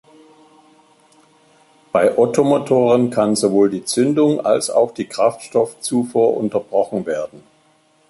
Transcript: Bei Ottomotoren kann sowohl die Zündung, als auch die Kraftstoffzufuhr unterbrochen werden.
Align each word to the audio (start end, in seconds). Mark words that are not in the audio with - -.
Bei 1.91 2.17
Ottomotoren 2.17 3.11
kann 3.11 3.35
sowohl 3.35 3.69
die 3.69 3.85
Zündung, 3.85 4.43
als 4.43 4.71
auch 4.71 4.95
die 4.95 5.05
Kraftstoffzufuhr 5.05 6.37
unterbrochen 6.37 7.05
werden. 7.05 7.43